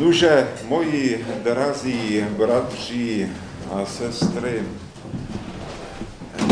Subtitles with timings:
[0.00, 3.28] Nuže, moji drazí bratři
[3.72, 4.62] a sestry,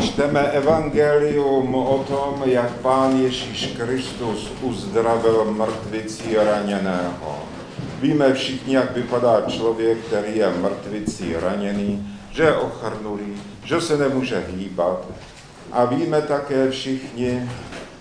[0.02, 7.38] čteme evangelium o tom, jak pán Ježíš Kristus uzdravil mrtvicí raněného.
[8.00, 14.44] Víme všichni, jak vypadá člověk, který je mrtvicí raněný, že je ochrnulý, že se nemůže
[14.48, 15.06] hýbat.
[15.72, 17.50] A víme také všichni,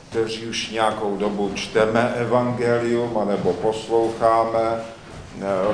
[0.09, 4.96] kteří už nějakou dobu čteme evangelium anebo posloucháme,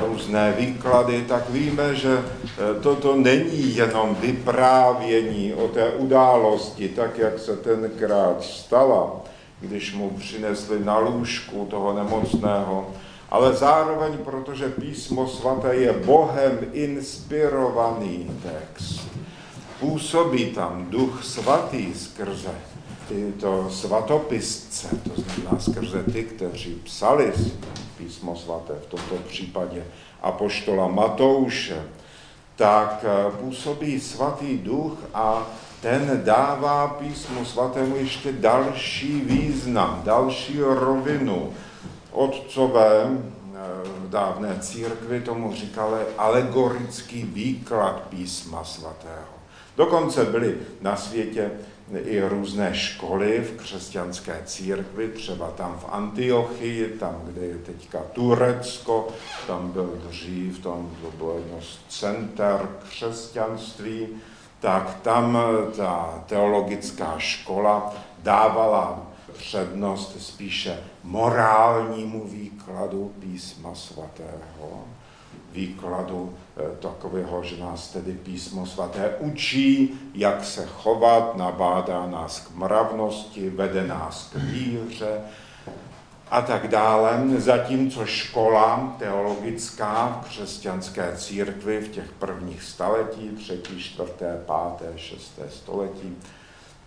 [0.06, 7.38] různé výklady, tak víme, že e, toto není jenom vyprávění o té události, tak jak
[7.38, 9.20] se tenkrát stala,
[9.60, 12.90] když mu přinesli na lůžku toho nemocného,
[13.30, 19.00] ale zároveň, protože písmo svaté je Bohem inspirovaný text.
[19.80, 22.54] Působí tam duch svatý skrze
[23.08, 27.32] tyto svatopisce, to znamená skrze ty, kteří psali
[27.98, 29.84] písmo svaté, v tomto případě
[30.22, 31.82] apoštola Matouše,
[32.56, 35.46] tak eh, působí svatý duch a
[35.80, 41.52] ten dává písmu svatému ještě další význam, další rovinu.
[42.12, 49.34] Otcové eh, v dávné církvi tomu říkali alegorický výklad písma svatého.
[49.76, 51.50] Dokonce byly na světě
[51.92, 59.08] i různé školy v křesťanské církvi, třeba tam v Antiochii, tam, kde je teďka Turecko,
[59.46, 64.08] tam byl dřív, tam to bylo jedno z center křesťanství,
[64.60, 65.38] tak tam
[65.76, 74.84] ta teologická škola dávala přednost spíše morálnímu výkladu písma svatého
[75.54, 82.56] výkladu eh, takového, že nás tedy písmo svaté učí, jak se chovat, nabádá nás k
[82.56, 85.20] mravnosti, vede nás k víře
[86.30, 87.22] a tak dále.
[87.36, 96.16] Zatímco škola teologická v křesťanské církvi v těch prvních staletí, třetí, čtvrté, páté, šesté století,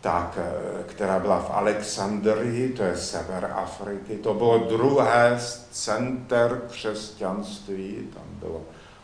[0.08, 4.18] tak, eh, která byla v Alexandrii, to je sever Afriky.
[4.18, 5.40] To bylo druhé
[5.72, 8.62] center křesťanství, tam bylo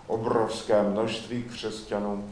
[0.07, 2.29] obrovské množství křesťanů.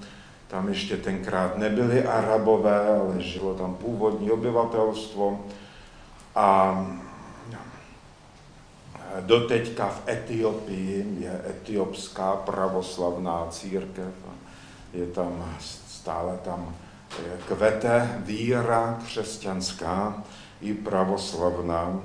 [0.47, 5.45] Tam ještě tenkrát nebyli arabové, ale žilo tam původní obyvatelstvo.
[6.35, 6.87] A
[9.19, 14.13] doteďka v Etiopii je etiopská pravoslavná církev.
[14.93, 15.55] Je tam
[15.87, 16.75] stále tam
[17.47, 20.23] kvete víra křesťanská
[20.61, 22.01] i pravoslavná,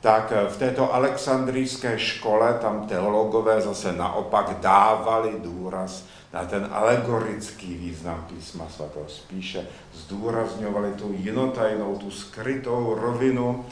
[0.00, 8.26] tak v této alexandrijské škole tam teologové zase naopak dávali důraz na ten alegorický význam
[8.28, 9.08] písma svatého.
[9.08, 13.64] Spíše zdůrazňovali tu jinotajnou, tu skrytou rovinu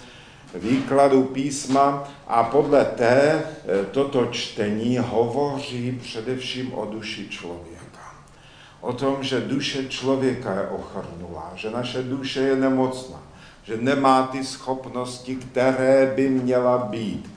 [0.54, 3.44] výkladu písma a podle té e,
[3.84, 7.75] toto čtení hovoří především o duši člověka
[8.80, 13.22] o tom, že duše člověka je ochrnulá, že naše duše je nemocná,
[13.62, 17.30] že nemá ty schopnosti, které by měla být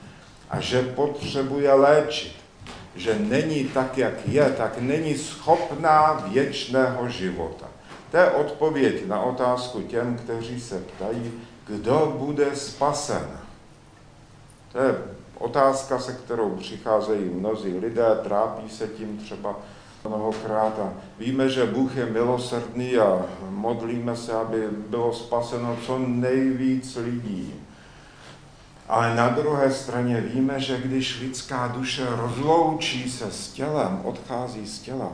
[0.50, 2.36] a že potřebuje léčit,
[2.96, 7.66] že není tak, jak je, tak není schopná věčného života.
[8.10, 11.32] To je odpověď na otázku těm, kteří se ptají,
[11.66, 13.28] kdo bude spasen.
[14.72, 14.94] To je
[15.38, 19.56] otázka, se kterou přicházejí mnozí lidé, trápí se tím třeba
[20.04, 26.96] mnohokrát a víme, že Bůh je milosrdný a modlíme se, aby bylo spaseno co nejvíc
[26.96, 27.54] lidí.
[28.88, 34.78] Ale na druhé straně víme, že když lidská duše rozloučí se s tělem, odchází z
[34.78, 35.12] těla,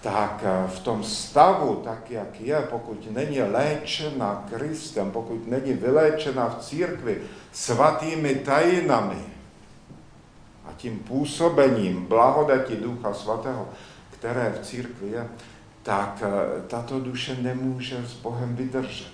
[0.00, 6.64] tak v tom stavu, tak jak je, pokud není léčena Kristem, pokud není vyléčena v
[6.64, 7.18] církvi
[7.52, 9.37] svatými tajinami,
[10.68, 13.68] a tím působením blahodati Ducha Svatého,
[14.10, 15.28] které v církvi je,
[15.82, 19.12] tak eh, tato duše nemůže s Bohem vydržet.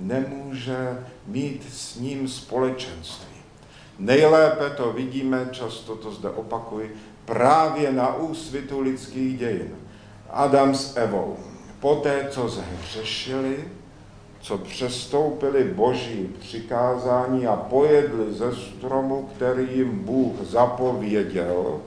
[0.00, 3.38] Nemůže mít s ním společenství.
[3.98, 9.74] Nejlépe to vidíme, často to zde opakuji, právě na úsvitu lidských dějin.
[10.30, 11.36] Adam s Evou.
[11.80, 13.68] Poté, co zhřešili,
[14.40, 21.80] co přestoupili boží přikázání a pojedli ze stromu, který jim Bůh zapověděl,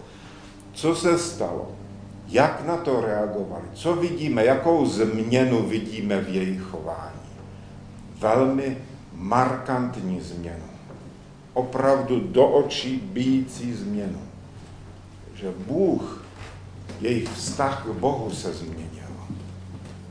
[0.74, 1.72] co se stalo?
[2.28, 3.66] Jak na to reagovali?
[3.74, 4.46] Co vidíme?
[4.46, 7.22] Jakou změnu vidíme v jejich chování?
[8.20, 8.78] Velmi
[9.14, 10.66] markantní změnu.
[11.54, 14.20] Opravdu do očí bíjící změnu.
[15.36, 16.26] Že Bůh,
[17.02, 19.12] jejich vztah k Bohu se změnil.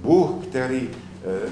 [0.00, 0.90] Bůh, který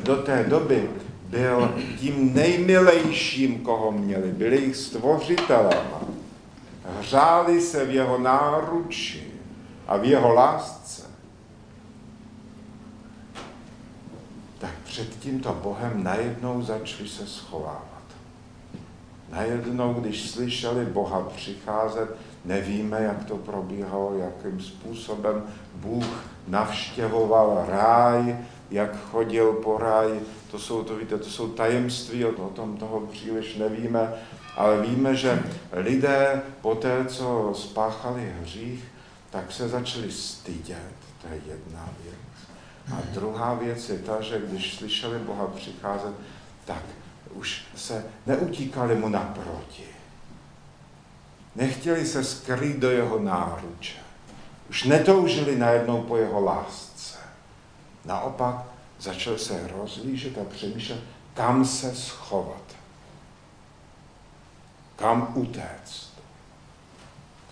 [0.03, 0.91] do té doby
[1.29, 5.87] byl tím nejmilejším, koho měli, byli jich stvořitelem.
[6.99, 9.33] hřáli se v jeho náruči
[9.87, 11.03] a v jeho lásce,
[14.59, 17.89] tak před tímto Bohem najednou začali se schovávat.
[19.33, 25.43] Najednou, když slyšeli Boha přicházet, nevíme, jak to probíhalo, jakým způsobem
[25.75, 28.37] Bůh navštěvoval ráj,
[28.71, 30.21] jak chodil po ráji.
[30.51, 34.13] To jsou, to, víte, to jsou tajemství, o tom toho příliš nevíme,
[34.57, 35.43] ale víme, že
[35.73, 38.85] lidé po té, co spáchali hřích,
[39.31, 40.93] tak se začali stydět.
[41.23, 42.15] To je jedna věc.
[42.93, 46.15] A druhá věc je ta, že když slyšeli Boha přicházet,
[46.65, 46.83] tak
[47.35, 49.85] už se neutíkali mu naproti.
[51.57, 53.99] Nechtěli se skrýt do jeho náruče.
[54.71, 56.88] Už netoužili najednou po jeho lásce.
[58.09, 58.65] Naopak
[59.01, 61.01] začal se rozlížet a přemýšlet,
[61.35, 62.63] kam se schovat.
[64.97, 66.13] Kam utéct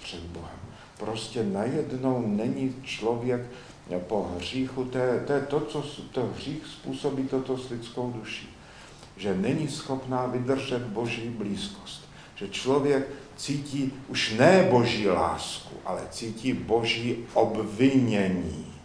[0.03, 0.59] před Bohem.
[0.99, 3.41] Prostě najednou není člověk
[3.99, 5.83] po hříchu, to je, to, je to, co
[6.13, 8.49] to hřích způsobí toto s lidskou duší.
[9.17, 12.09] Že není schopná vydržet boží blízkost.
[12.35, 18.76] Že člověk cítí už ne boží lásku, ale cítí boží obvinění.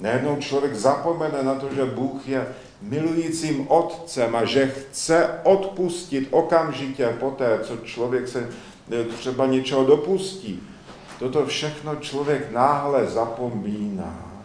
[0.00, 2.46] Najednou člověk zapomene na to, že Bůh je
[2.82, 8.50] milujícím otcem a že chce odpustit okamžitě poté, co člověk se
[8.92, 10.62] eh, třeba něčeho dopustí.
[11.18, 14.42] Toto všechno člověk náhle zapomíná.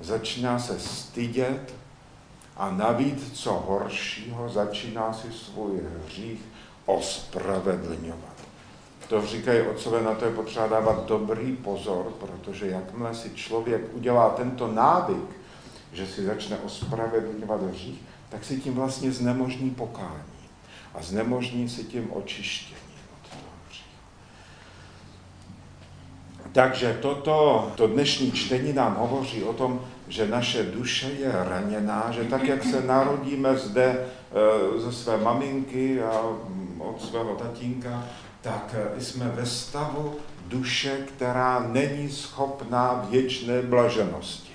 [0.00, 1.74] Začíná se stydět
[2.56, 6.40] a navíc, co horšího, začíná si svůj hřích
[6.86, 8.35] ospravedlňovat.
[9.08, 14.30] To říkají otcové, na to je potřeba dávat dobrý pozor, protože jakmile si člověk udělá
[14.30, 15.36] tento návyk,
[15.92, 20.36] že si začne ospravedlňovat hřích, tak si tím vlastně znemožní pokání
[20.94, 22.80] a znemožní si tím očištění
[23.12, 23.42] od toho.
[26.52, 32.24] Takže toto, to dnešní čtení nám hovoří o tom, že naše duše je raněná, že
[32.24, 36.20] tak, jak se narodíme zde e, ze své maminky a
[36.78, 38.04] od svého tatínka,
[38.46, 40.14] tak e, jsme ve stavu
[40.46, 44.52] duše, která není schopná věčné blaženosti.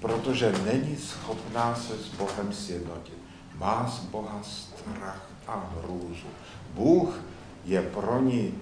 [0.00, 3.18] Protože není schopná se s Bohem sjednotit.
[3.58, 6.26] Má z Boha strach a hrůzu.
[6.74, 7.20] Bůh
[7.64, 8.54] je pro ní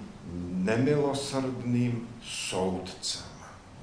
[0.49, 3.25] nemilosrdným soudcem.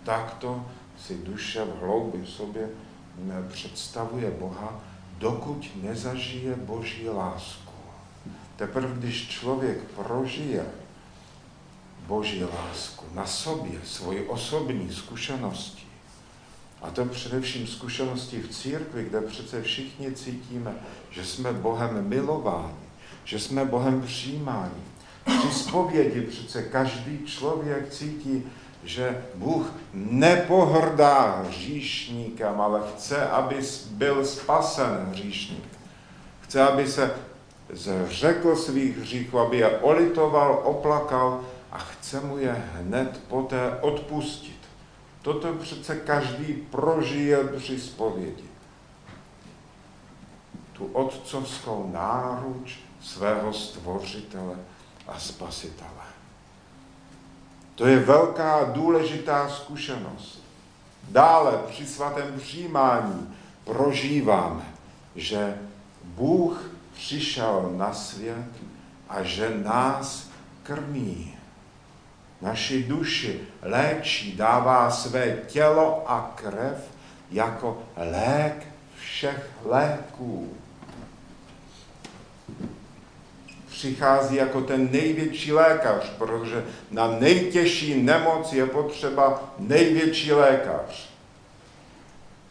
[0.05, 0.67] Takto
[0.99, 2.69] si duše v hloubi sobě
[3.53, 4.81] představuje Boha,
[5.19, 7.70] dokud nezažije Boží lásku.
[8.57, 10.67] Teprve když člověk prožije
[12.07, 15.87] Boží lásku na sobě, svoji osobní zkušenosti,
[16.83, 20.75] a to především zkušenosti v církvi, kde přece všichni cítíme,
[21.11, 22.89] že jsme Bohem milováni,
[23.25, 24.83] že jsme Bohem přijímáni.
[25.25, 28.43] Při zpovědi přece každý člověk cítí,
[28.85, 33.57] že Bůh nepohrdá hříšníkem, ale chce, aby
[33.91, 35.69] byl spasen hříšník.
[36.41, 37.11] Chce, aby se
[37.73, 44.61] zřekl svých hříchů, aby je olitoval, oplakal a chce mu je hned poté odpustit.
[45.23, 48.45] Toto přece každý prožije při zpovědi.
[50.73, 54.57] Tu otcovskou náruč svého stvořitele
[55.09, 56.11] a spasitele.
[57.75, 60.43] To je velká důležitá zkušenost.
[61.09, 64.75] Dále při svatém přijímání prožíváme,
[65.17, 65.59] že
[66.05, 66.70] Bůh
[67.01, 68.53] přišel na svět
[69.09, 70.31] a že nás
[70.63, 71.35] krmí.
[72.43, 76.91] Naši duši léčí, dává své tělo a krev
[77.31, 78.67] jako lék
[78.97, 80.57] všech léků.
[83.69, 91.11] přichází jako ten největší lékař, protože na nejtěžší nemoc je potřeba největší lékař.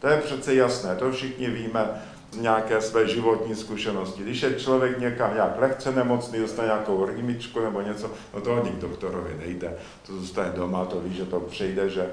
[0.00, 4.22] To je přece jasné, to všichni víme nějaké své životní zkušenosti.
[4.22, 8.70] Když je člověk někam nějak lehce nemocný, dostane nějakou rýmičku nebo něco, no to ani
[8.70, 9.76] k doktorovi nejde.
[10.06, 12.06] To zůstane doma, to ví, že to přejde, že,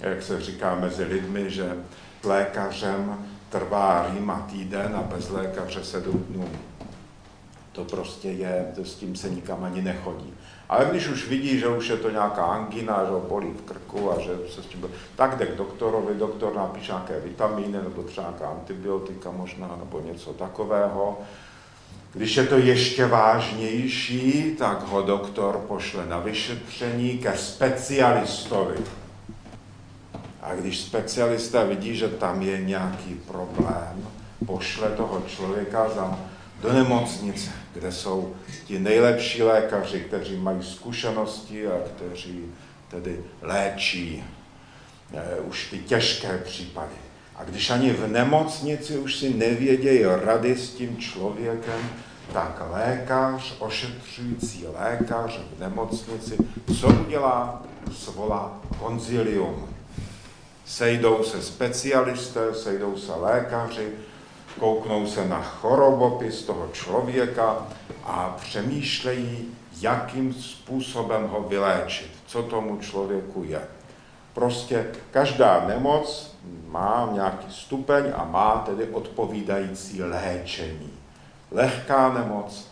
[0.00, 1.76] jak se říká mezi lidmi, že
[2.24, 6.48] lékařem trvá rýma týden a bez lékaře sedm dnů.
[7.72, 10.34] To prostě je, to s tím se nikam ani nechodí.
[10.72, 14.12] Ale když už vidí, že už je to nějaká angina, že ho bolí v krku
[14.12, 14.90] a že se s tím...
[15.16, 20.32] Tak jde k doktorovi, doktor napíše nějaké vitamíny nebo třeba nějaká antibiotika možná nebo něco
[20.32, 21.18] takového.
[22.12, 28.76] Když je to ještě vážnější, tak ho doktor pošle na vyšetření ke specialistovi.
[30.42, 34.08] A když specialista vidí, že tam je nějaký problém,
[34.46, 36.18] pošle toho člověka za
[36.62, 42.44] do nemocnice, kde jsou ti nejlepší lékaři, kteří mají zkušenosti a kteří
[42.88, 44.24] tedy léčí
[45.14, 46.94] eh, už ty těžké případy.
[47.36, 51.90] A když ani v nemocnici už si nevědějí rady s tím člověkem,
[52.32, 56.36] tak lékař, ošetřující lékař v nemocnici,
[56.80, 57.62] co udělá?
[57.92, 59.68] Svolá konzilium.
[60.66, 63.88] Sejdou se specialisté, sejdou se lékaři,
[64.60, 67.66] kouknou se na chorobopis toho člověka
[68.04, 69.48] a přemýšlejí,
[69.80, 73.62] jakým způsobem ho vyléčit, co tomu člověku je.
[74.34, 76.36] Prostě každá nemoc
[76.68, 80.92] má nějaký stupeň a má tedy odpovídající léčení.
[81.50, 82.68] Lehká nemoc,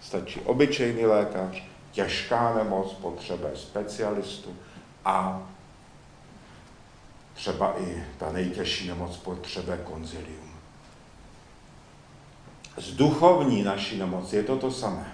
[0.00, 4.56] stačí obyčejný lékař, těžká nemoc potřebuje specialistu
[5.04, 5.42] a
[7.34, 10.45] třeba i ta nejtěžší nemoc potřebuje konzilium.
[12.76, 15.12] Z duchovní naší nemoci je to to samé.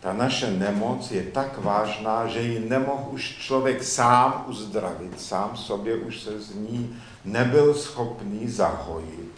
[0.00, 5.96] Ta naše nemoc je tak vážná, že ji nemohl už člověk sám uzdravit, sám sobě
[5.96, 9.32] už se z ní nebyl schopný zahojit,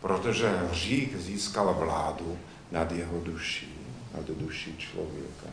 [0.00, 2.38] protože hřích získal vládu
[2.72, 3.74] nad jeho duší,
[4.14, 5.46] nad duší člověka.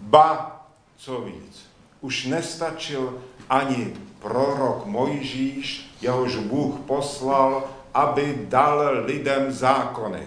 [0.00, 0.60] Ba,
[0.96, 1.66] co víc,
[2.00, 7.64] už nestačil ani prorok Mojžíš, jehož Bůh poslal,
[7.96, 10.20] aby dal lidem zákony.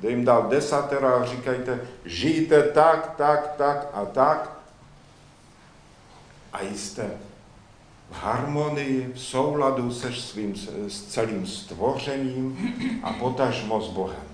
[0.00, 4.50] Kde jim dal desatero a říkajte, žijte tak, tak, tak a tak.
[6.52, 7.10] A jste
[8.10, 10.54] v harmonii, v souladu se svým,
[10.88, 14.26] s celým stvořením a potažmo s Bohem.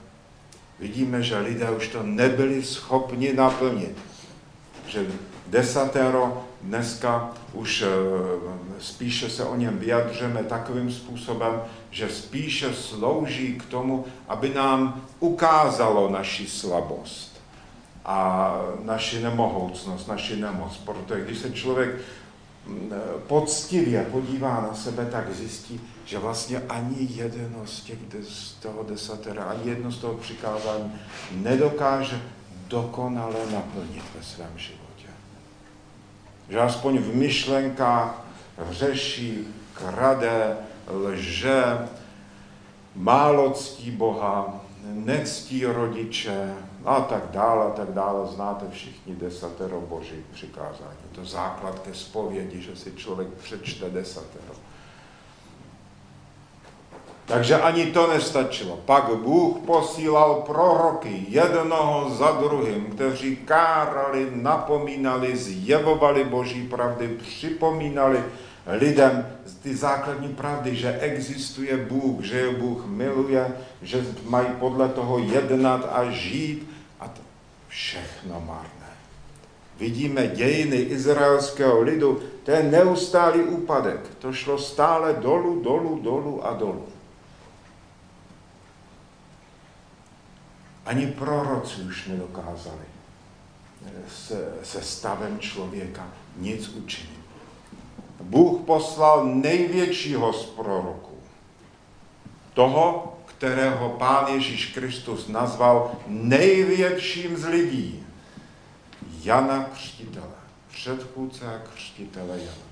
[0.78, 3.98] Vidíme, že lidé už to nebyli schopni naplnit.
[4.86, 5.06] Že
[5.46, 7.88] desatero dneska už eh,
[8.80, 16.10] spíše se o něm vyjadřeme takovým způsobem, že spíše slouží k tomu, aby nám ukázalo
[16.10, 17.40] naši slabost
[18.04, 20.76] a naši nemohoucnost, naši nemoc.
[20.76, 21.90] Protože když se člověk
[22.66, 22.92] mm,
[23.26, 29.44] poctivě podívá na sebe, tak zjistí, že vlastně ani jedno z, těch, z toho desatera,
[29.44, 30.92] ani jedno z toho přikázání
[31.32, 32.22] nedokáže
[32.68, 34.81] dokonale naplnit ve svém životě.
[36.52, 38.24] Že aspoň v myšlenkách
[38.58, 40.56] hřeší, krade,
[40.86, 41.88] lže,
[42.94, 46.54] málo ctí Boha, nectí rodiče
[46.84, 48.28] a tak dále, a tak dále.
[48.28, 51.00] Znáte všichni desatero boží přikázání.
[51.12, 54.54] To základ ke zpovědi, že si člověk přečte desatero.
[57.26, 58.78] Takže ani to nestačilo.
[58.84, 68.24] Pak Bůh posílal proroky jednoho za druhým, kteří kárali, napomínali, zjevovali boží pravdy, připomínali
[68.66, 69.26] lidem
[69.62, 73.52] ty základní pravdy, že existuje Bůh, že je Bůh miluje,
[73.82, 77.20] že mají podle toho jednat a žít a to
[77.68, 78.92] všechno marné.
[79.78, 84.00] Vidíme dějiny izraelského lidu, to je neustálý úpadek.
[84.18, 86.84] To šlo stále dolů, dolů, dolů a dolů.
[90.86, 92.92] Ani proroci už nedokázali
[94.08, 97.22] se, se stavem člověka nic učinit.
[98.20, 101.18] Bůh poslal největšího z proroků.
[102.54, 108.06] Toho, kterého Pán Ježíš Kristus nazval největším z lidí.
[109.22, 110.26] Jana Křtitele,
[110.70, 112.66] předchůdce a křtitele Jana,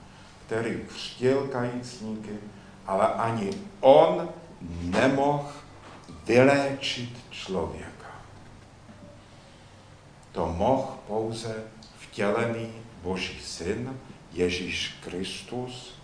[0.47, 2.39] který křtil kajícníky,
[2.87, 3.51] ale ani
[3.81, 4.29] on
[4.83, 5.49] nemohl
[6.27, 7.90] vyléčit člověka.
[10.33, 11.55] To mohl pouze
[11.99, 12.69] vtělený
[13.03, 13.99] Boží syn,
[14.33, 16.01] Ježíš Kristus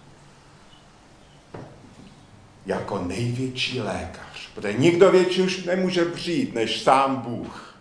[2.66, 4.48] jako největší lékař.
[4.54, 7.74] Protože nikdo větší už nemůže přijít než sám Bůh.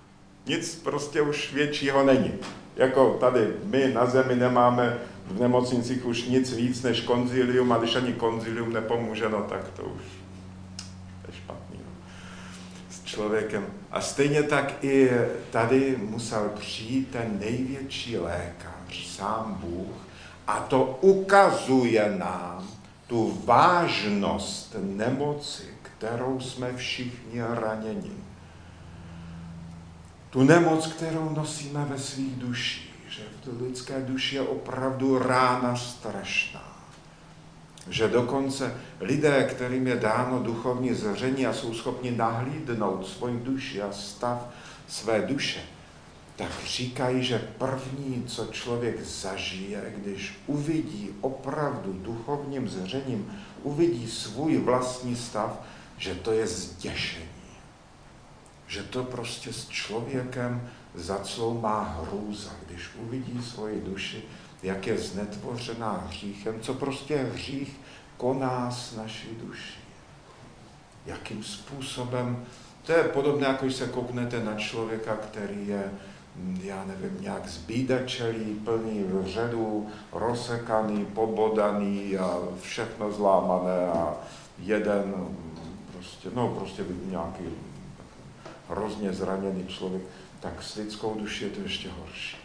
[0.45, 2.31] Nic prostě už většího není.
[2.75, 4.97] Jako tady my na zemi nemáme
[5.27, 9.83] v nemocnicích už nic víc než konzilium a když ani konzilium nepomůže, no tak to
[9.83, 10.01] už
[11.27, 11.79] je špatný.
[11.85, 11.91] No.
[12.89, 13.65] S člověkem.
[13.91, 15.11] A stejně tak i
[15.51, 19.95] tady musel přijít ten největší lékař, sám Bůh,
[20.47, 22.67] a to ukazuje nám
[23.07, 28.11] tu vážnost nemoci, kterou jsme všichni raněni.
[30.29, 36.74] Tu nemoc, kterou nosíme ve svých duších, že v lidské duši je opravdu rána strašná.
[37.89, 43.91] Že dokonce lidé, kterým je dáno duchovní zření a jsou schopni nahlídnout svoji duši a
[43.91, 44.49] stav
[44.87, 45.59] své duše,
[46.35, 53.31] tak říkají, že první, co člověk zažije, když uvidí opravdu duchovním zřením,
[53.63, 55.61] uvidí svůj vlastní stav,
[55.97, 57.25] že to je zděšení.
[58.67, 64.23] že to prostě s člověkem zacloumá hrůza, když uvidí svoji duši,
[64.65, 67.79] jak je znetvořená hříchem, co prostě hřích
[68.17, 69.79] koná s naší duší.
[71.05, 72.45] Jakým způsobem,
[72.83, 75.91] to je podobné, jako když se kouknete na člověka, který je,
[76.63, 84.13] já nevím, nějak zbídačelý, plný vředů, rozsekaný, pobodaný a všechno zlámané a
[84.59, 85.13] jeden
[85.93, 87.45] prostě, no prostě nějaký
[88.69, 90.03] hrozně zraněný člověk,
[90.39, 92.44] tak s lidskou duší je to ještě horší.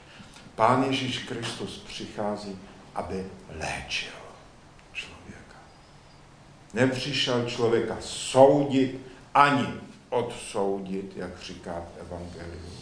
[0.60, 2.58] Pán Ježíš Kristus přichází,
[2.94, 3.26] aby
[3.60, 4.12] léčil
[4.92, 5.56] člověka.
[6.74, 9.00] Nepřišel člověka soudit
[9.34, 9.66] ani
[10.10, 12.72] odsoudit, jak říká v Evangeliu,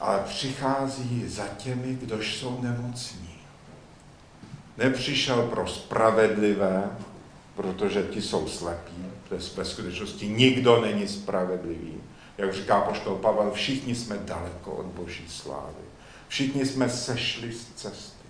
[0.00, 3.34] ale přichází za těmi, kdož jsou nemocní.
[4.76, 6.90] Nepřišel pro spravedlivé,
[7.56, 11.94] protože ti jsou slepí, to je ve skutečnosti nikdo není spravedlivý.
[12.38, 15.83] Jak říká poštol Pavel, všichni jsme daleko od boží slávy.
[16.28, 18.24] Všichni jsme sešli z cesty.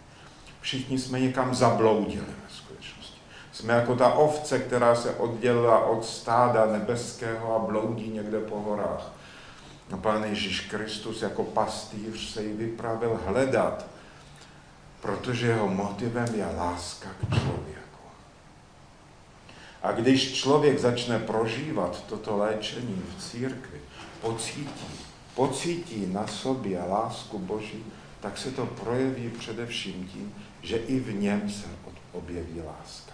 [0.61, 3.19] Všichni jsme někam zabloudili ve skutečnosti.
[3.53, 9.13] Jsme jako ta ovce, která se oddělila od stáda nebeského a bloudí někde po horách.
[9.93, 13.87] A Pán Ježíš Kristus jako pastýř se ji vypravil hledat,
[15.01, 18.09] protože jeho motivem je láska k člověku.
[19.83, 23.81] A když člověk začne prožívat toto léčení v církvi,
[24.21, 27.85] pocítí, pocítí na sobě lásku Boží,
[28.21, 31.67] tak se to projeví především tím, že i v něm se
[32.13, 33.13] objeví láska.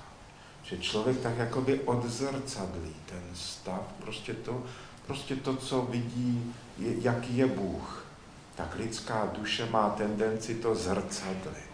[0.62, 4.62] Že člověk tak jakoby odzrcadlí ten stav, prostě to,
[5.06, 8.06] prostě to co vidí, jaký je Bůh.
[8.54, 11.70] Tak lidská duše má tendenci to zrcadlit.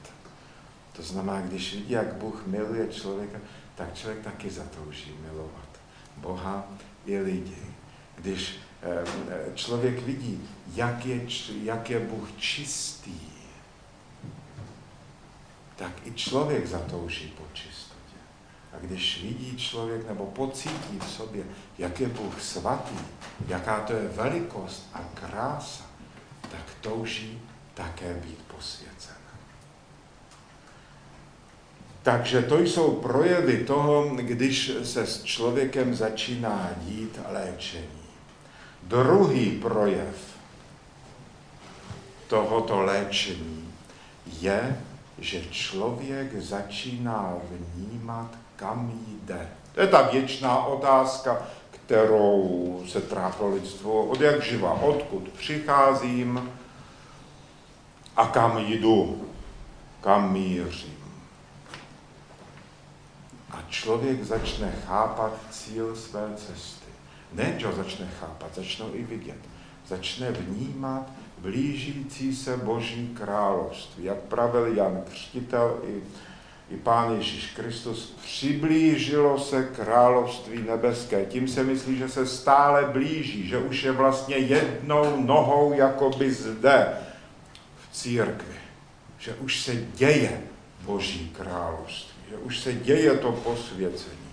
[0.92, 3.38] To znamená, když vidí, jak Bůh miluje člověka,
[3.74, 5.68] tak člověk taky zatouží milovat
[6.16, 6.64] Boha
[7.06, 7.62] i lidi.
[8.16, 8.58] Když
[9.54, 11.20] člověk vidí, jak je,
[11.62, 13.20] jak je Bůh čistý,
[15.76, 18.16] tak i člověk zatouží po čistotě.
[18.72, 21.44] A když vidí člověk nebo pocítí v sobě,
[21.78, 22.98] jak je Bůh svatý,
[23.48, 25.84] jaká to je velikost a krása,
[26.50, 27.40] tak touží
[27.74, 29.16] také být posvěcen.
[32.02, 37.95] Takže to jsou projevy toho, když se s člověkem začíná dít léčení.
[38.86, 40.36] Druhý projev
[42.28, 43.74] tohoto léčení
[44.40, 44.82] je,
[45.18, 49.48] že člověk začíná vnímat, kam jde.
[49.74, 54.72] To je ta věčná otázka, kterou se trápilo lidstvo od jak živa.
[54.72, 56.52] Odkud přicházím
[58.16, 59.28] a kam jdu,
[60.00, 60.96] kam mířím
[63.50, 66.85] a člověk začne chápat cíl své cesty.
[67.36, 69.38] Ne, že ho začne chápat, začne i vidět.
[69.86, 74.04] Začne vnímat blížící se Boží království.
[74.04, 76.02] Jak pravil Jan Křtitel i,
[76.74, 81.24] i Pán Ježíš Kristus, přiblížilo se království nebeské.
[81.24, 86.88] Tím se myslí, že se stále blíží, že už je vlastně jednou nohou jakoby zde
[87.82, 88.54] v církvi.
[89.18, 90.42] Že už se děje
[90.84, 94.25] Boží království že už se děje to posvěcení.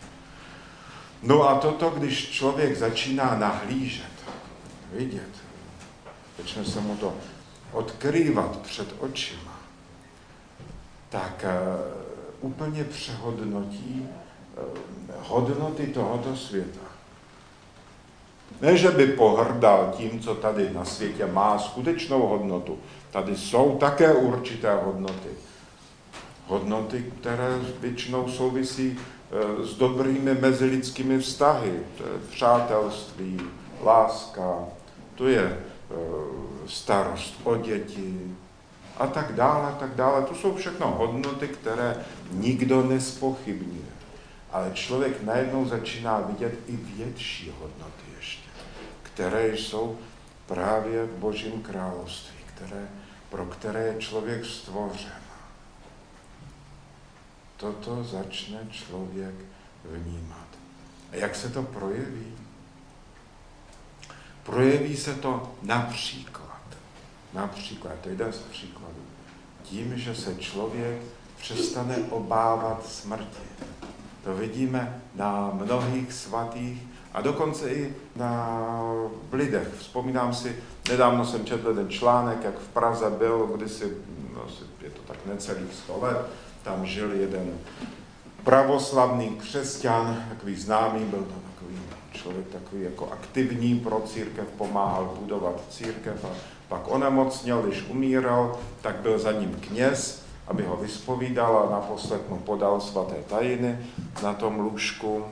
[1.24, 4.14] No a toto, když člověk začíná nahlížet,
[4.92, 5.30] vidět,
[6.38, 7.14] začne se mu to
[7.72, 9.60] odkrývat před očima,
[11.10, 11.46] tak
[12.42, 14.08] uh, úplně přehodnotí
[14.58, 14.80] uh,
[15.22, 16.80] hodnoty tohoto světa.
[18.62, 22.80] Ne, že by pohrdal tím, co tady na světě má skutečnou hodnotu.
[23.12, 25.30] Tady jsou také určité hodnoty
[26.48, 29.13] hodnoty, které většinou souvisí eh,
[29.64, 31.80] s dobrými mezilidskými vztahy.
[31.98, 33.42] To je přátelství,
[33.84, 34.56] láska,
[35.16, 35.96] to je eh,
[36.68, 38.36] starost o děti
[38.98, 40.26] a tak dále, a tak dále.
[40.26, 43.94] To jsou všechno hodnoty, které nikdo nespochybňuje.
[44.52, 48.50] Ale člověk najednou začíná vidět i větší hodnoty ještě,
[49.04, 49.98] které jsou
[50.46, 52.88] právě v Božím království, které,
[53.30, 55.23] pro které je člověk stvořen
[57.64, 59.36] toto začne člověk
[59.86, 60.48] vnímat.
[61.12, 62.34] A jak se to projeví?
[64.44, 66.62] Projeví se to například,
[67.34, 69.04] například, to jeden z příkladů,
[69.64, 71.02] tím, že se člověk
[71.38, 73.48] přestane obávat smrti.
[74.24, 76.82] To vidíme na mnohých svatých
[77.14, 78.60] a dokonce i na
[79.32, 79.68] lidech.
[79.80, 83.98] Vzpomínám si, nedávno jsem četl ten článek, jak v Praze byl, kdysi,
[84.34, 84.46] no,
[84.82, 86.26] je to tak necelých sto let,
[86.64, 87.52] tam žil jeden
[88.44, 91.80] pravoslavný křesťan, takový známý, byl to takový
[92.12, 96.30] člověk takový jako aktivní pro církev, pomáhal budovat církev a
[96.68, 102.38] pak onemocněl, když umíral, tak byl za ním kněz, aby ho vyspovídal a naposled mu
[102.38, 103.80] podal svaté tajiny
[104.24, 105.26] na tom lůžku.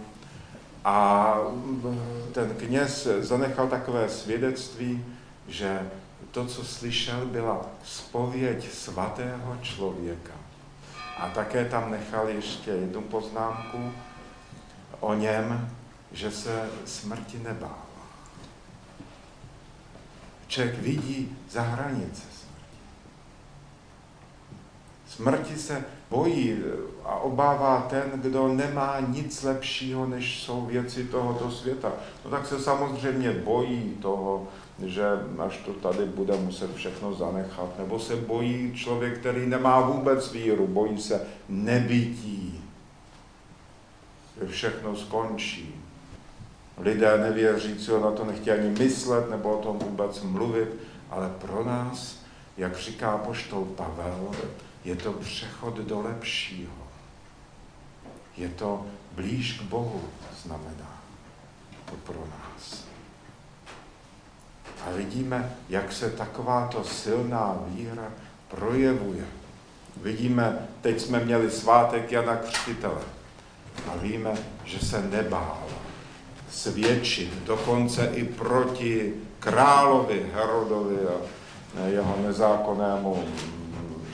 [0.86, 1.38] A
[2.32, 5.06] ten kněz zanechal takové svědectví,
[5.48, 5.89] že
[6.32, 10.40] to, co slyšel, byla spověď svatého člověka.
[11.22, 13.92] A také tam nechal ještě jednu poznámku
[15.00, 15.70] o něm,
[16.12, 17.80] že se smrti nebál.
[20.48, 22.78] Člověk vidí za hranice smrti.
[25.08, 26.58] Smrti se bojí
[27.04, 31.92] a obává ten, kdo nemá nic lepšího, než jsou věci tohoto světa.
[32.26, 34.48] No tak se samozřejmě bojí toho,
[34.86, 35.04] že
[35.39, 40.67] až to tady bude muset všechno zanechat, nebo se bojí člověk, který nemá vůbec víru,
[40.67, 42.63] bojí se nebytí,
[44.39, 45.76] že všechno skončí.
[46.78, 50.70] Lidé nevěřící na to nechtějí ani myslet nebo o tom vůbec mluvit,
[51.10, 52.17] ale pro nás,
[52.58, 54.32] jak říká poštol Pavel,
[54.86, 56.74] je to přechod do lepšího.
[58.38, 60.02] Je to blíž k Bohu,
[60.44, 61.02] znamená
[61.86, 62.90] to pro nás.
[64.88, 68.12] A vidíme, jak se takováto silná víra
[68.48, 69.26] projevuje.
[70.02, 73.02] Vidíme, teď jsme měli svátek Jana Křtitele
[73.88, 74.32] a víme,
[74.65, 75.63] že se nebál
[76.50, 80.98] svědčit, dokonce i proti královi Herodovi
[81.82, 83.24] a jeho nezákonnému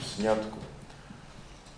[0.02, 0.58] snědku.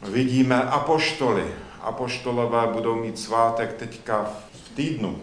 [0.02, 1.54] Vidíme apoštoly.
[1.80, 4.30] Apoštolové budou mít svátek teďka
[4.64, 5.18] v týdnu.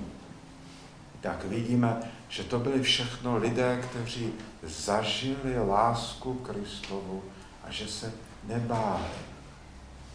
[1.22, 1.98] Tak vidíme,
[2.38, 7.24] že to byli všechno lidé, kteří zažili lásku Kristovu
[7.64, 9.04] a že se nebáli.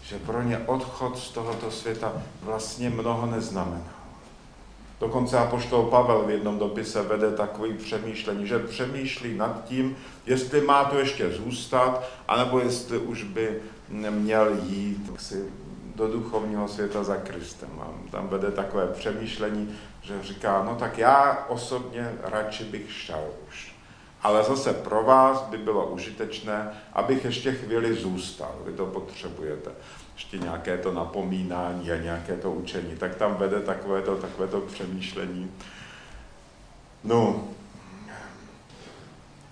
[0.02, 3.94] Že pro ně odchod z tohoto světa vlastně mnoho neznamenal.
[5.00, 10.84] Dokonce apoštol Pavel v jednom dopise vede takový přemýšlení, že přemýšlí nad tím, jestli má
[10.84, 15.44] to ještě zůstat, anebo jestli už by měl jít si
[15.96, 17.68] do duchovního světa za Kristem.
[17.80, 23.72] A tam vede takové přemýšlení, že říká, no tak já osobně radši bych šel už.
[24.22, 28.54] Ale zase pro vás by bylo užitečné, abych ještě chvíli zůstal.
[28.66, 29.70] Vy to potřebujete
[30.14, 34.60] ještě nějaké to napomínání a nějaké to učení, tak tam vede takové to, takové to
[34.60, 35.50] přemýšlení.
[37.04, 37.44] No,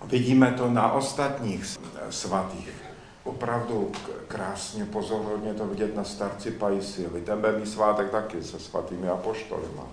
[0.05, 1.77] vidíme to na ostatních
[2.09, 2.90] svatých.
[3.23, 3.91] Opravdu
[4.27, 7.09] krásně, pozorně to vidět na starci Pajsi.
[7.13, 9.83] Litemberný svátek taky se svatými apoštolima.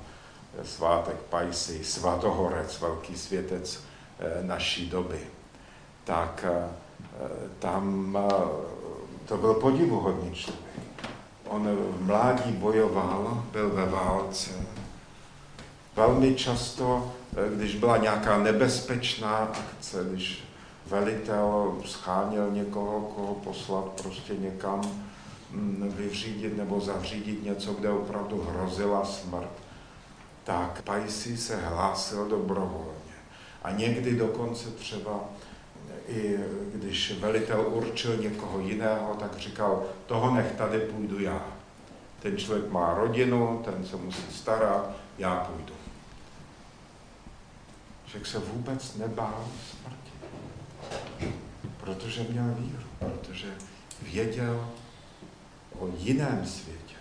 [0.62, 3.80] Svátek Pajsi, svatohorec, velký světec
[4.18, 5.20] eh, naší doby.
[6.04, 6.68] Tak eh,
[7.58, 8.32] tam eh,
[9.24, 10.68] to byl podivuhodný člověk.
[11.48, 14.50] On v mládí bojoval, byl ve válce.
[15.96, 20.44] Velmi často, eh, když byla nějaká nebezpečná akce, když
[20.90, 24.80] velitel scháněl někoho, koho poslat prostě někam
[25.50, 29.52] mm, vyřídit nebo zařídit něco, kde opravdu hrozila smrt,
[30.44, 33.18] tak Pajsi se hlásil dobrovolně.
[33.62, 35.20] A někdy dokonce třeba
[36.08, 36.38] i
[36.74, 41.46] když velitel určil někoho jiného, tak říkal, toho nech tady půjdu já.
[42.20, 45.74] Ten člověk má rodinu, ten se musí starat, já půjdu.
[48.06, 49.97] Člověk se vůbec nebál smrti,
[51.88, 53.46] protože měl víru, protože
[54.02, 54.68] věděl
[55.78, 56.94] o jiném světě,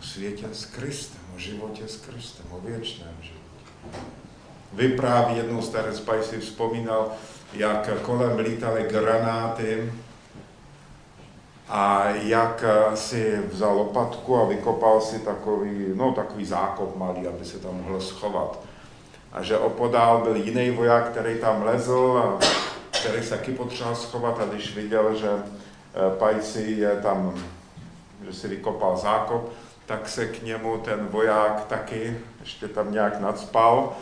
[0.00, 4.06] o světě s Kristem, o životě s Kristem, o věčném životě
[4.72, 7.12] vypráví, jednou starec si vzpomínal,
[7.52, 9.92] jak kolem lítaly granáty
[11.68, 17.58] a jak si vzal lopatku a vykopal si takový, no, takový zákop malý, aby se
[17.58, 18.58] tam mohl schovat.
[19.32, 22.38] A že opodál byl jiný voják, který tam lezl a
[23.06, 27.34] který se taky potřeboval schovat a když viděl, že eh, Pajsi je tam,
[28.24, 29.52] že si vykopal zákop,
[29.86, 33.96] tak se k němu ten voják taky ještě tam nějak nadspal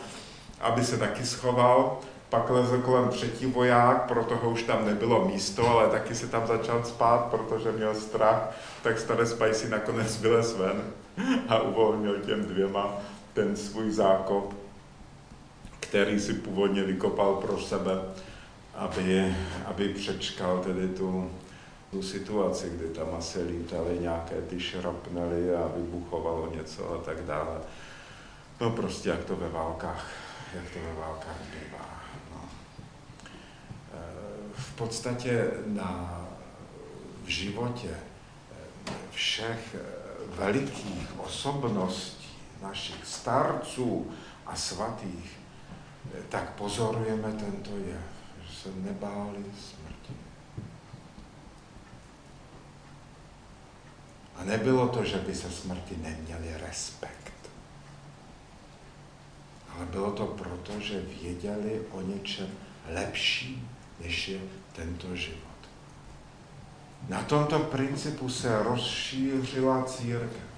[0.61, 1.99] aby se taky schoval.
[2.29, 6.47] Pak lezl kolem třetí voják, pro toho už tam nebylo místo, ale taky se tam
[6.47, 8.49] začal spát, protože měl strach.
[8.83, 10.83] Tak staré Spicy nakonec vylez ven
[11.47, 12.97] a uvolnil těm dvěma
[13.33, 14.53] ten svůj zákop,
[15.79, 17.91] který si původně vykopal pro sebe,
[18.75, 19.35] aby,
[19.65, 21.31] aby přečkal tedy tu,
[21.91, 27.61] tu situaci, kdy tam asi lítaly nějaké ty šrapnely a vybuchovalo něco a tak dále.
[28.61, 32.01] No prostě jak to ve válkách jak to ve válkách bývá.
[32.31, 32.41] No.
[33.93, 34.01] E,
[34.53, 36.21] v podstatě na,
[37.23, 37.99] v životě e,
[39.11, 39.79] všech e,
[40.35, 44.11] velikých osobností našich starců
[44.45, 45.39] a svatých,
[46.29, 48.14] tak pozorujeme tento jev,
[48.65, 50.13] se nebáli smrti.
[54.35, 57.49] A nebylo to, že by se smrti neměli respekt.
[59.75, 62.47] Ale bylo to proto, že věděli o něčem
[62.89, 63.67] lepší,
[63.99, 64.39] než je
[64.73, 65.39] tento život.
[67.09, 70.54] Na tomto principu se rozšířila církev.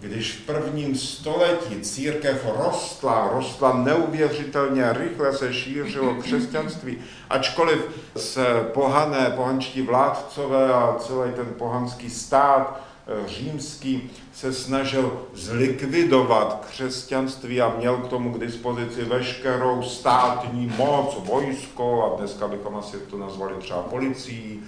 [0.00, 6.98] Když v prvním století církev rostla, rostla neuvěřitelně rychle, se šířilo křesťanství,
[7.30, 7.78] ačkoliv
[8.16, 17.60] se pohané, pohančtí vládcové a celý ten pohanský stát eh, římský se snažil zlikvidovat křesťanství
[17.60, 23.18] a měl k tomu k dispozici veškerou státní moc, vojsko a dneska bychom asi to
[23.18, 24.62] nazvali třeba policií,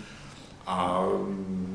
[0.70, 1.04] a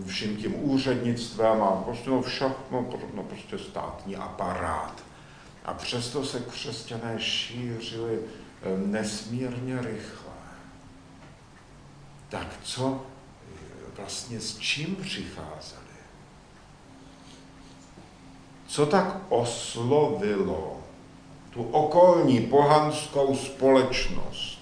[0.06, 5.04] vším tím úřednictvem a prostě no všechno, no prostě státní aparát.
[5.66, 10.34] A přesto se křesťané šířili eh, nesmírně rychle.
[12.30, 13.58] Tak co eh,
[13.98, 15.86] vlastně s čím přicházeli?
[18.68, 20.80] Co tak oslovilo
[21.50, 24.60] tu okolní pohanskou společnost,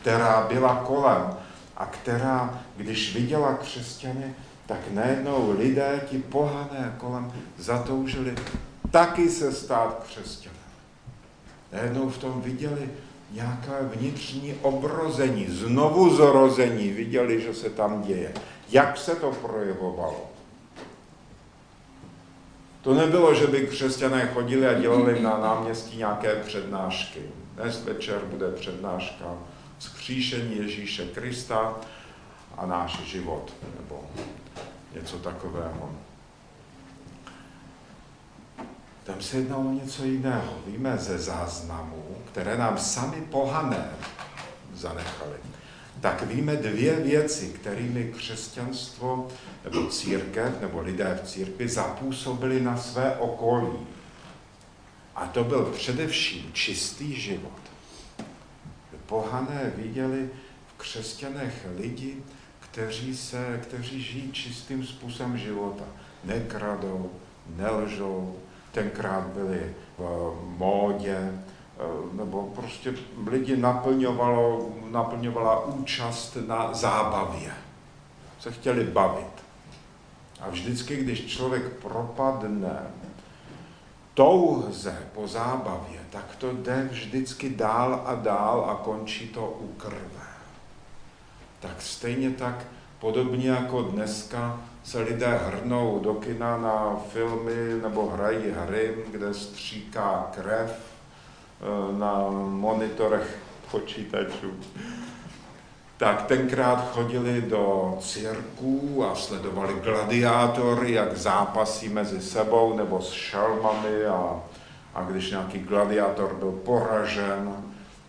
[0.00, 1.36] která byla kolem
[1.76, 4.34] a která, když viděla křesťany,
[4.66, 8.34] tak najednou lidé, ti pohané kolem, zatoužili
[8.90, 10.56] taky se stát křesťanem.
[11.72, 12.90] Najednou v tom viděli
[13.30, 18.32] nějaké vnitřní obrození, znovu zrození, viděli, že se tam děje.
[18.68, 20.30] Jak se to projevovalo?
[22.82, 27.20] To nebylo, že by křesťané chodili a dělali na náměstí nějaké přednášky.
[27.54, 29.24] Dnes večer bude přednáška
[29.78, 31.74] zkříšení Ježíše Krista
[32.56, 34.10] a náš život, nebo
[34.94, 35.90] něco takového.
[39.04, 40.54] Tam se jednalo o něco jiného.
[40.66, 43.90] Víme ze záznamů, které nám sami pohané
[44.74, 45.36] zanechali.
[46.00, 49.28] Tak víme dvě věci, kterými křesťanstvo
[49.64, 53.86] nebo církev nebo lidé v církvi zapůsobili na své okolí.
[55.14, 57.65] A to byl především čistý život
[59.06, 60.30] pohané viděli
[60.68, 62.16] v křesťanech lidi,
[62.60, 65.84] kteří, se, kteří žijí čistým způsobem života.
[66.24, 67.10] Nekradou,
[67.56, 68.36] nelžou,
[68.72, 72.94] tenkrát byli v módě, eh, nebo prostě
[73.26, 77.52] lidi naplňovalo, naplňovala účast na zábavě.
[78.40, 79.36] Se chtěli bavit.
[80.40, 82.82] A vždycky, když člověk propadne
[84.16, 90.26] touze po zábavě, tak to jde vždycky dál a dál a končí to u krve.
[91.60, 92.64] Tak stejně tak,
[92.98, 100.30] podobně jako dneska, se lidé hrnou do kina na filmy nebo hrají hry, kde stříká
[100.34, 103.38] krev eh, na monitorech
[103.70, 104.52] počítačů.
[105.96, 114.04] Tak tenkrát chodili do cirků a sledovali gladiátory, jak zápasí mezi sebou nebo s šalmami
[114.04, 114.40] a
[114.96, 117.56] a když nějaký gladiátor byl poražen,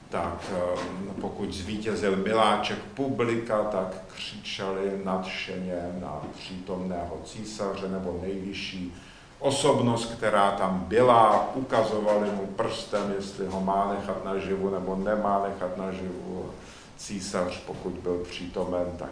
[0.10, 0.80] tak eh,
[1.22, 8.96] pokud zvítězil miláček publika, tak křičeli nadšeně na přítomného císaře nebo nejvyšší
[9.40, 15.78] osobnost, která tam byla, ukazovali mu prstem, jestli ho má nechat naživu nebo nemá nechat
[15.78, 16.50] naživu.
[16.98, 19.12] Císař, pokud byl přítomen, tak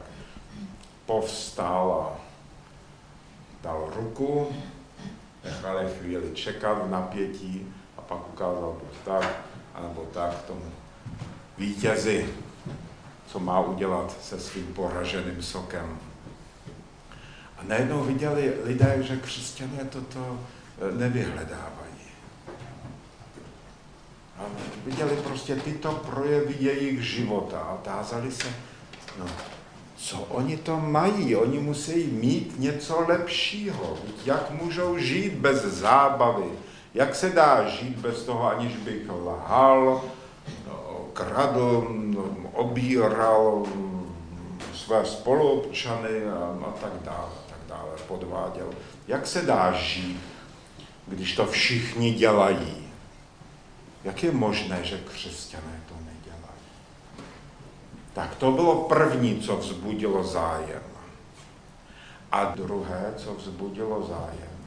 [1.06, 2.20] povstal a
[3.64, 4.56] dal ruku
[5.44, 9.42] nechali chvíli čekat v napětí a pak ukázal buď tak,
[9.76, 10.72] anebo tak tomu
[11.58, 12.34] vítězi,
[13.28, 16.00] co má udělat se svým poraženým sokem.
[17.58, 20.40] A najednou viděli lidé, že křesťané toto
[20.98, 21.85] nevyhledávají.
[24.86, 28.48] Viděli prostě tyto projevy jejich života a tázali se,
[29.20, 29.26] no,
[29.98, 31.36] co oni to mají?
[31.36, 33.98] Oni musí mít něco lepšího.
[34.26, 36.50] Jak můžou žít bez zábavy?
[36.94, 40.02] Jak se dá žít bez toho, aniž bych lhal,
[41.14, 41.88] kradl,
[42.54, 43.64] obíral
[44.74, 48.70] své spoluobčany a, a tak dále, tak dále, podváděl.
[49.08, 50.20] Jak se dá žít,
[51.08, 52.85] když to všichni dělají?
[54.06, 55.96] Jak je možné, že křesťané to
[58.16, 60.84] tak to bylo první, co vzbudilo zájem.
[62.32, 64.58] A druhé, co vzbudilo zájem,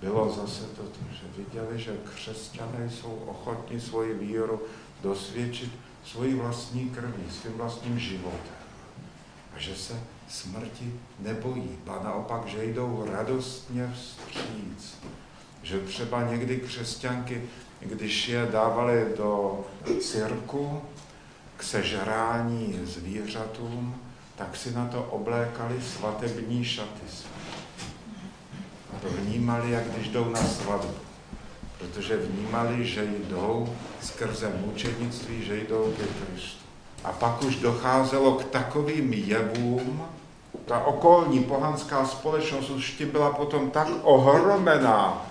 [0.00, 4.62] bylo zase to, že viděli, že křesťané jsou ochotní svoji víru
[5.02, 5.72] dosvědčit
[6.04, 8.56] svojí vlastní krví, svým vlastním životem.
[9.56, 14.96] A že se smrti nebojí, ba naopak, že jdou radostně vstříc.
[15.62, 17.42] že třeba někdy křesťanky,
[17.80, 19.60] když je dávali do
[20.00, 20.82] cirku
[21.56, 23.94] k sežrání zvířatům,
[24.36, 27.06] tak si na to oblékali svatební šaty.
[28.96, 30.94] A to vnímali, jak když jdou na svatbu.
[31.78, 33.68] Protože vnímali, že jdou
[34.00, 36.64] skrze mučenictví, že jdou ke Kristu.
[37.04, 40.06] A pak už docházelo k takovým jevům,
[40.64, 45.26] ta okolní pohanská společnost už byla potom tak ohromená,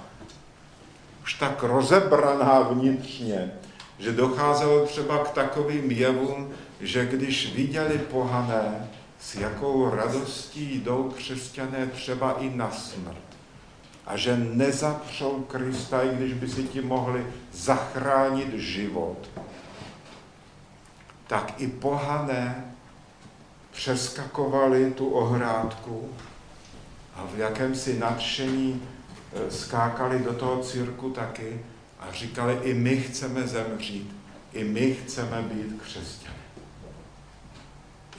[1.24, 3.52] už tak rozebraná vnitřně,
[4.00, 6.50] že docházelo třeba k takovým jevům,
[6.82, 13.24] že když viděli pohané, s jakou radostí jdou křesťané třeba i na smrt.
[14.06, 19.30] A že nezapřou Krista, i když by si ti mohli zachránit život.
[21.28, 22.74] Tak i pohané
[23.72, 26.10] přeskakovali tu ohrádku
[27.16, 28.82] a v jakémsi nadšení
[29.50, 31.66] skákali do toho cirku taky
[32.00, 34.16] a říkali, i my chceme zemřít,
[34.54, 36.36] i my chceme být křesťany.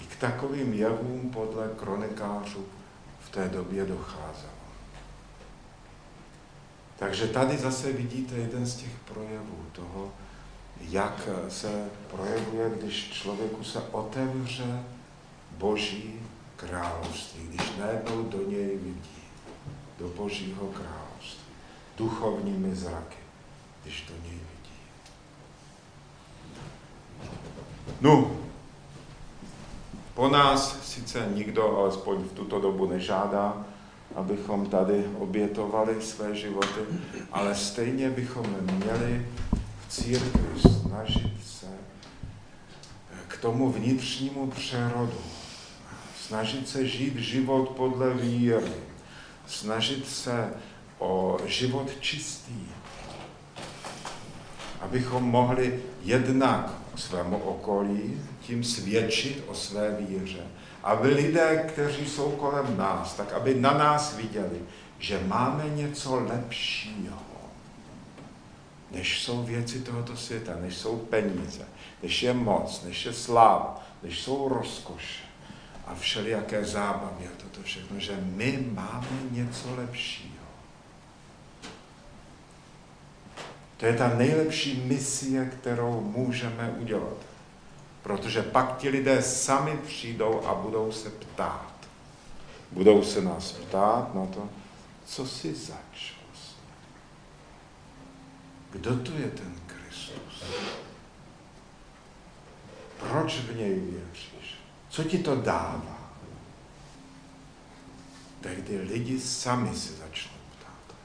[0.03, 2.67] I k takovým jevům podle kronikářů
[3.21, 4.55] v té době docházelo.
[6.99, 10.13] Takže tady zase vidíte jeden z těch projevů toho,
[10.81, 14.83] jak se projevuje, když člověku se otevře
[15.51, 16.21] Boží
[16.57, 19.25] království, když najednou do něj vidí,
[19.99, 21.04] do Božího království,
[21.97, 23.17] duchovními zraky,
[23.83, 24.79] když do něj vidí.
[28.01, 28.31] No,
[30.15, 33.65] po nás sice nikdo, alespoň v tuto dobu nežádá,
[34.15, 36.81] abychom tady obětovali své životy,
[37.33, 39.27] ale stejně bychom měli
[39.81, 41.67] v církvi snažit se
[43.29, 45.19] k tomu vnitřnímu přerodu,
[46.27, 48.73] snažit se žít život podle víry,
[49.47, 50.55] snažit se
[51.05, 52.67] o život čistý,
[54.81, 60.47] abychom mohli jednak svému okolí tím svědčit o své víře.
[60.83, 64.61] Aby lidé, kteří jsou kolem nás, tak aby na nás viděli,
[64.99, 67.19] že máme něco lepšího,
[68.91, 71.65] než jsou věci tohoto světa, než jsou peníze,
[72.03, 75.25] než je moc, než je sláva, než jsou rozkoše
[75.87, 80.34] a všelijaké zábavy a toto všechno, že my máme něco lepšího.
[83.85, 87.17] To je ta nejlepší misie, kterou můžeme udělat.
[88.03, 91.75] Protože pak ti lidé sami přijdou a budou se ptát.
[92.73, 94.49] Budou se nás ptát na to,
[95.05, 96.13] co si zač
[98.71, 100.45] Kdo to je ten Kristus?
[102.99, 104.59] Proč v něj věříš?
[104.89, 106.13] Co ti to dává?
[108.41, 110.97] Tehdy lidi sami se začnou ptát.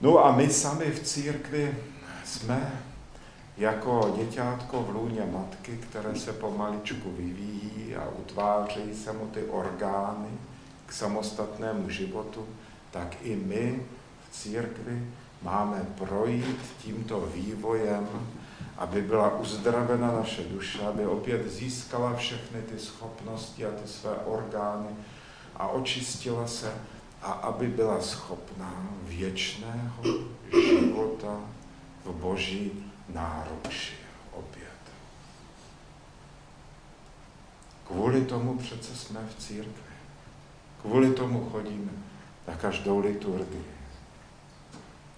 [0.00, 1.74] No a my sami v církvi
[2.24, 2.82] jsme
[3.56, 10.28] jako děťátko v lůně matky, které se pomaličku vyvíjí a utvářejí se mu ty orgány
[10.86, 12.46] k samostatnému životu,
[12.90, 13.82] tak i my
[14.28, 15.06] v církvi
[15.42, 18.08] máme projít tímto vývojem,
[18.76, 24.88] aby byla uzdravena naše duše, aby opět získala všechny ty schopnosti a ty své orgány
[25.56, 26.72] a očistila se
[27.22, 30.02] a aby byla schopná věčného
[30.50, 31.40] života
[32.04, 33.94] v Boží náručí
[34.32, 34.70] opět.
[37.86, 39.90] Kvůli tomu přece jsme v církvi.
[40.82, 41.92] Kvůli tomu chodíme
[42.48, 43.64] na každou liturgii.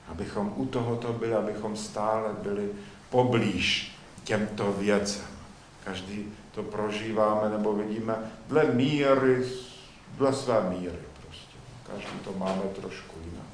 [0.08, 2.70] Abychom u tohoto byli, abychom stále byli
[3.10, 5.26] poblíž těmto věcem.
[5.84, 9.44] Každý to prožíváme nebo vidíme dle míry,
[10.18, 11.11] dle své míry.
[11.94, 13.52] Každý to máme trošku jinak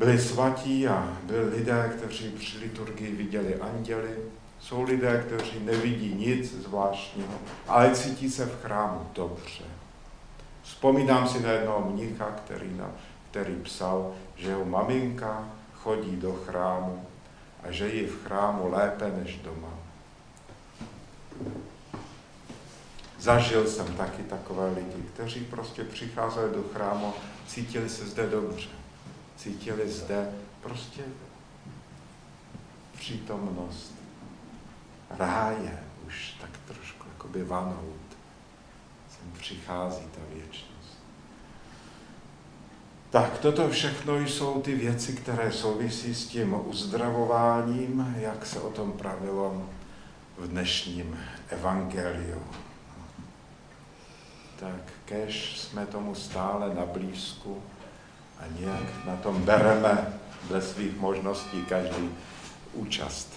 [0.00, 4.16] byli svatí a byli lidé, kteří při liturgii viděli anděly.
[4.60, 7.34] Jsou lidé, kteří nevidí nic zvláštního,
[7.68, 9.64] ale cítí se v chrámu dobře.
[10.62, 12.90] Vzpomínám si na jednoho mnicha, který, na,
[13.30, 17.06] který psal, že jeho maminka chodí do chrámu
[17.62, 19.74] a že je v chrámu lépe než doma.
[23.20, 27.12] Zažil jsem taky takové lidi, kteří prostě přicházeli do chrámu,
[27.46, 28.68] cítili se zde dobře
[29.42, 31.02] cítili zde prostě
[32.98, 33.94] přítomnost
[35.10, 38.00] ráje, už tak trošku jakoby vanout.
[39.08, 40.98] Sem přichází ta věčnost.
[43.10, 48.92] Tak toto všechno jsou ty věci, které souvisí s tím uzdravováním, jak se o tom
[48.92, 49.68] pravilo
[50.38, 51.18] v dnešním
[51.48, 52.42] evangeliu.
[54.60, 57.62] Tak kež jsme tomu stále na blízku
[58.38, 60.12] a nějak na tom bereme
[60.48, 62.10] dle svých možností každý
[62.72, 63.32] účast.